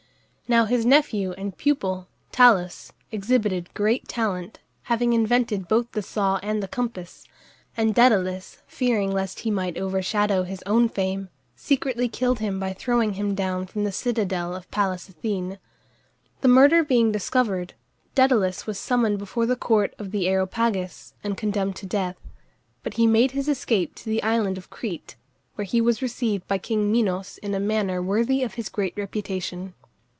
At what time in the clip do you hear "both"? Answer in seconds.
5.69-5.89